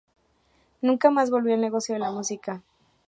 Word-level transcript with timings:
Nunca 0.81 1.11
más 1.11 1.29
volvió 1.29 1.53
al 1.53 1.61
negocio 1.61 1.93
de 1.93 1.99
la 1.99 2.09
música. 2.09 2.63